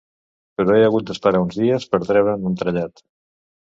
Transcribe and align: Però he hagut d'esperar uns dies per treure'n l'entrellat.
Però 0.61 0.77
he 0.77 0.85
hagut 0.85 1.05
d'esperar 1.11 1.43
uns 1.47 1.59
dies 1.59 1.87
per 1.93 2.03
treure'n 2.07 2.47
l'entrellat. 2.49 3.05